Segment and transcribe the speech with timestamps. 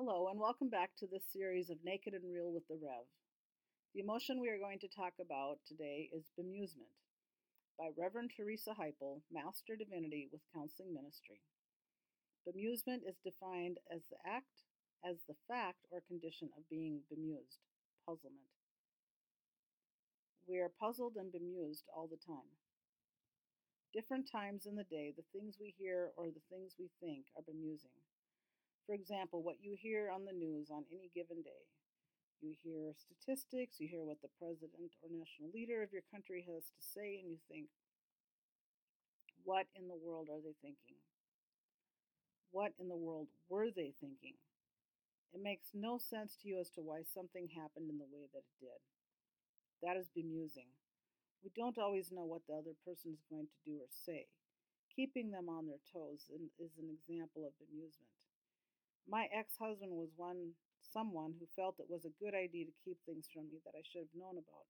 [0.00, 3.04] Hello, and welcome back to this series of Naked and Real with the Rev.
[3.92, 6.96] The emotion we are going to talk about today is bemusement
[7.76, 11.44] by Reverend Teresa Heipel, Master Divinity with Counseling Ministry.
[12.48, 14.64] Bemusement is defined as the act,
[15.04, 17.60] as the fact or condition of being bemused,
[18.08, 18.48] puzzlement.
[20.48, 22.56] We are puzzled and bemused all the time.
[23.92, 27.44] Different times in the day, the things we hear or the things we think are
[27.44, 28.00] bemusing.
[28.90, 31.62] For example, what you hear on the news on any given day.
[32.42, 36.74] You hear statistics, you hear what the president or national leader of your country has
[36.74, 37.70] to say, and you think,
[39.46, 40.98] what in the world are they thinking?
[42.50, 44.34] What in the world were they thinking?
[45.30, 48.42] It makes no sense to you as to why something happened in the way that
[48.42, 48.82] it did.
[49.86, 50.74] That is bemusing.
[51.46, 54.26] We don't always know what the other person is going to do or say.
[54.90, 56.26] Keeping them on their toes
[56.58, 58.10] is an example of bemusement.
[59.08, 60.52] My ex-husband was one
[60.92, 63.86] someone who felt it was a good idea to keep things from me that I
[63.86, 64.66] should have known about.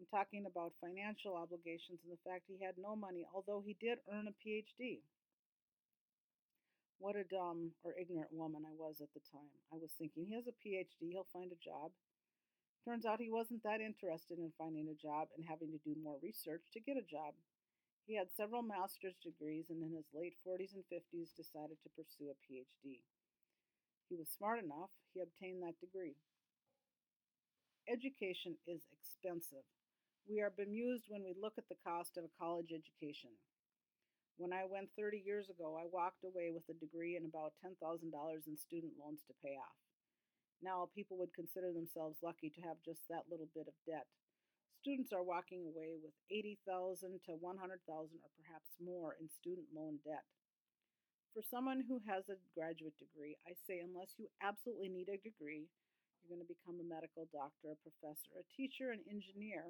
[0.00, 4.02] I'm talking about financial obligations and the fact he had no money, although he did
[4.10, 5.06] earn a PhD.
[6.98, 9.50] What a dumb or ignorant woman I was at the time.
[9.70, 11.90] I was thinking, he has a PhD, he'll find a job.
[12.82, 16.18] Turns out he wasn't that interested in finding a job and having to do more
[16.22, 17.34] research to get a job.
[18.06, 22.34] He had several master's degrees and in his late 40s and 50s decided to pursue
[22.34, 23.06] a PhD.
[24.12, 26.20] He was smart enough, he obtained that degree.
[27.88, 29.64] Education is expensive.
[30.28, 33.32] We are bemused when we look at the cost of a college education.
[34.36, 37.72] When I went 30 years ago, I walked away with a degree and about $10,000
[37.80, 39.80] in student loans to pay off.
[40.60, 44.04] Now, people would consider themselves lucky to have just that little bit of debt.
[44.84, 50.28] Students are walking away with 80,000 to 100,000 or perhaps more in student loan debt.
[51.32, 55.64] For someone who has a graduate degree, I say unless you absolutely need a degree,
[56.20, 59.64] you're going to become a medical doctor, a professor, a teacher, an engineer,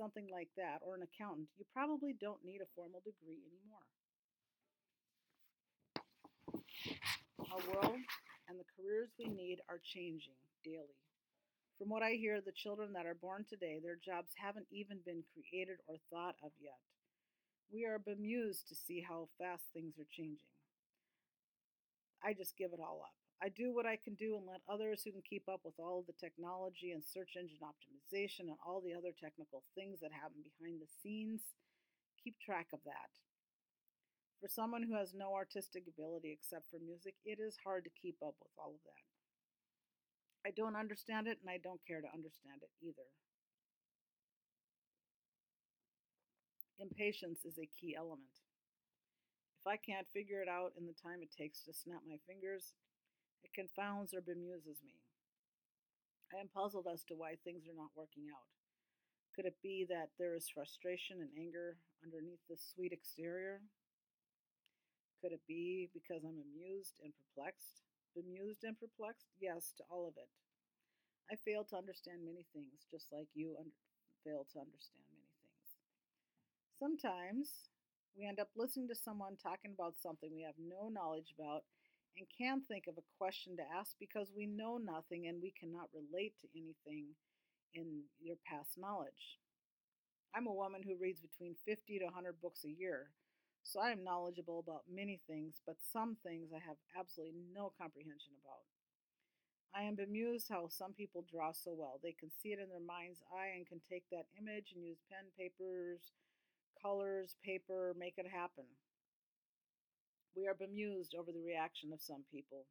[0.00, 3.84] something like that, or an accountant, you probably don't need a formal degree anymore.
[7.52, 8.00] Our world
[8.48, 10.96] and the careers we need are changing daily.
[11.76, 15.20] From what I hear, the children that are born today, their jobs haven't even been
[15.36, 16.80] created or thought of yet.
[17.68, 20.48] We are bemused to see how fast things are changing.
[22.24, 23.14] I just give it all up.
[23.42, 26.00] I do what I can do and let others who can keep up with all
[26.00, 30.40] of the technology and search engine optimization and all the other technical things that happen
[30.40, 31.52] behind the scenes
[32.24, 33.12] keep track of that.
[34.40, 38.16] For someone who has no artistic ability except for music, it is hard to keep
[38.24, 39.04] up with all of that.
[40.48, 43.08] I don't understand it and I don't care to understand it either.
[46.80, 48.43] Impatience is a key element.
[49.64, 52.76] If I can't figure it out in the time it takes to snap my fingers,
[53.40, 55.00] it confounds or bemuses me.
[56.28, 58.44] I am puzzled as to why things are not working out.
[59.32, 63.64] Could it be that there is frustration and anger underneath this sweet exterior?
[65.24, 67.88] Could it be because I'm amused and perplexed?
[68.12, 69.32] Bemused and perplexed?
[69.40, 70.28] Yes, to all of it.
[71.32, 73.56] I fail to understand many things, just like you
[74.28, 75.80] fail to understand many things.
[76.76, 77.72] Sometimes
[78.16, 81.64] we end up listening to someone talking about something we have no knowledge about
[82.16, 85.90] and can think of a question to ask because we know nothing and we cannot
[85.90, 87.10] relate to anything
[87.74, 89.42] in your past knowledge.
[90.34, 93.10] I'm a woman who reads between 50 to 100 books a year,
[93.62, 98.38] so I am knowledgeable about many things, but some things I have absolutely no comprehension
[98.42, 98.62] about.
[99.74, 101.98] I am bemused how some people draw so well.
[101.98, 105.02] They can see it in their mind's eye and can take that image and use
[105.10, 106.14] pen, papers,
[106.84, 108.68] colors, paper, make it happen.
[110.36, 112.68] We are bemused over the reaction of some people.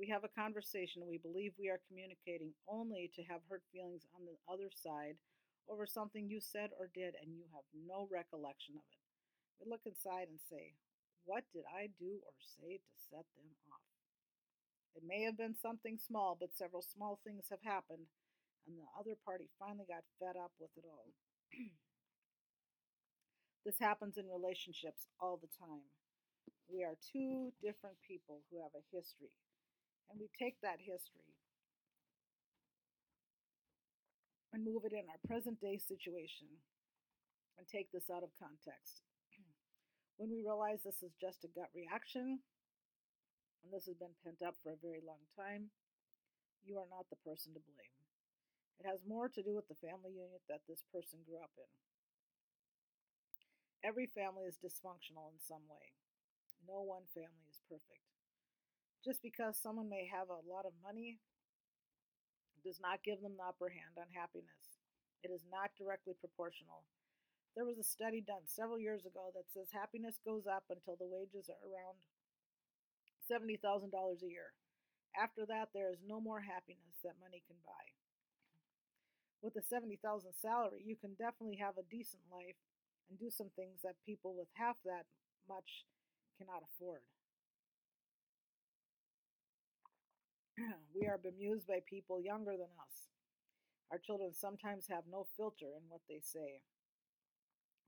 [0.00, 4.24] We have a conversation we believe we are communicating only to have hurt feelings on
[4.24, 5.20] the other side
[5.68, 9.02] over something you said or did and you have no recollection of it.
[9.60, 10.72] We look inside and say,
[11.28, 13.84] What did I do or say to set them off?
[14.96, 18.08] It may have been something small, but several small things have happened,
[18.66, 21.12] and the other party finally got fed up with it all.
[23.64, 25.86] This happens in relationships all the time.
[26.66, 29.30] We are two different people who have a history,
[30.10, 31.30] and we take that history
[34.50, 36.50] and move it in our present day situation
[37.54, 39.06] and take this out of context.
[40.18, 42.42] when we realize this is just a gut reaction,
[43.62, 45.70] and this has been pent up for a very long time,
[46.66, 47.94] you are not the person to blame.
[48.82, 51.70] It has more to do with the family unit that this person grew up in.
[53.82, 55.90] Every family is dysfunctional in some way.
[56.62, 58.06] No one family is perfect.
[59.02, 61.18] Just because someone may have a lot of money
[62.62, 64.78] does not give them the upper hand on happiness.
[65.26, 66.86] It is not directly proportional.
[67.58, 71.10] There was a study done several years ago that says happiness goes up until the
[71.10, 71.98] wages are around
[73.26, 74.54] $70,000 a year.
[75.18, 77.84] After that, there is no more happiness that money can buy.
[79.42, 79.98] With a 70,000
[80.38, 82.56] salary, you can definitely have a decent life
[83.08, 85.06] and do some things that people with half that
[85.48, 85.84] much
[86.38, 87.02] cannot afford.
[90.94, 93.08] we are bemused by people younger than us.
[93.90, 96.62] Our children sometimes have no filter in what they say.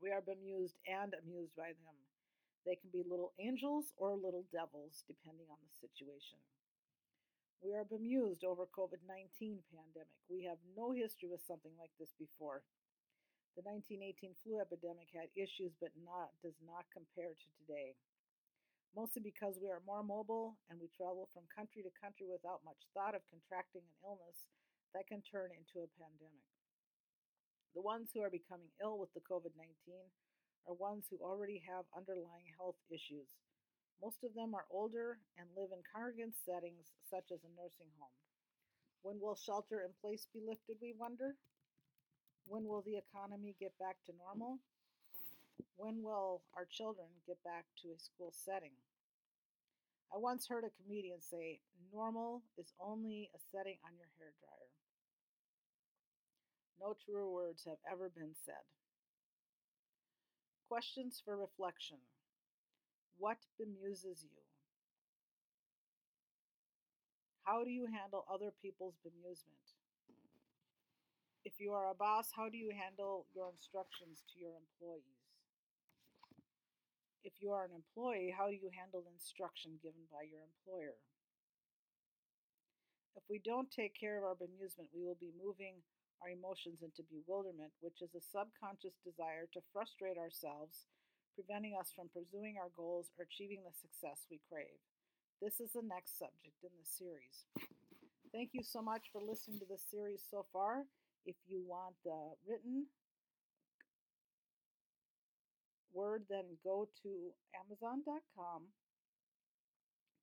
[0.00, 1.96] We are bemused and amused by them.
[2.66, 6.40] They can be little angels or little devils, depending on the situation.
[7.64, 10.20] We are bemused over COVID-19 pandemic.
[10.28, 12.60] We have no history with something like this before.
[13.54, 17.94] The 1918 flu epidemic had issues but not does not compare to today
[18.94, 22.78] mostly because we are more mobile and we travel from country to country without much
[22.94, 24.46] thought of contracting an illness
[24.94, 26.46] that can turn into a pandemic.
[27.74, 29.66] The ones who are becoming ill with the COVID 19
[30.70, 33.26] are ones who already have underlying health issues.
[33.98, 38.14] Most of them are older and live in congregate settings such as a nursing home.
[39.02, 41.34] When will shelter in place be lifted, we wonder?
[42.46, 44.58] When will the economy get back to normal?
[45.76, 48.76] When will our children get back to a school setting?
[50.14, 51.60] I once heard a comedian say,
[51.92, 54.70] normal is only a setting on your hair dryer.
[56.80, 58.62] No truer words have ever been said.
[60.68, 61.98] Questions for reflection.
[63.18, 64.42] What bemuses you?
[67.44, 69.74] How do you handle other people's bemusement?
[71.44, 75.20] If you are a boss, how do you handle your instructions to your employees?
[77.20, 80.96] If you are an employee, how do you handle instruction given by your employer?
[83.16, 85.84] If we don't take care of our bemusement, we will be moving
[86.24, 90.88] our emotions into bewilderment, which is a subconscious desire to frustrate ourselves,
[91.36, 94.80] preventing us from pursuing our goals or achieving the success we crave.
[95.44, 97.44] This is the next subject in the series.
[98.32, 100.88] Thank you so much for listening to this series so far.
[101.24, 102.86] If you want the written
[105.92, 108.62] word, then go to Amazon.com,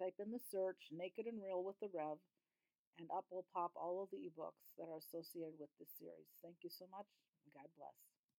[0.00, 2.18] type in the search Naked and Real with the Rev,
[2.98, 6.26] and up will pop all of the ebooks that are associated with this series.
[6.42, 7.06] Thank you so much.
[7.54, 8.07] God bless.